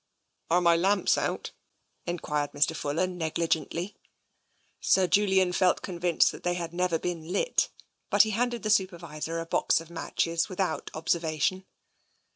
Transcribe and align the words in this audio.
""Are 0.49 0.61
my 0.61 0.75
lamps 0.75 1.15
out?" 1.15 1.51
enquired 2.07 2.53
Mr. 2.53 2.75
Fuller 2.75 3.05
negli 3.05 3.45
gently. 3.47 3.97
Sir 4.79 5.05
Julian 5.05 5.53
felt 5.53 5.83
convinced 5.83 6.31
that 6.31 6.41
they 6.41 6.55
had 6.55 6.73
never 6.73 6.97
been 6.97 7.31
lit, 7.31 7.69
but 8.09 8.23
he 8.23 8.31
handed 8.31 8.63
the 8.63 8.71
Supervisor 8.71 9.37
a 9.39 9.45
box 9.45 9.79
of 9.79 9.91
matches 9.91 10.49
without 10.49 10.89
observation. 10.95 11.67